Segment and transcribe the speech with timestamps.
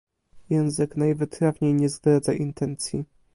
[0.49, 3.05] Język najwytrawniej nie zdradza intencji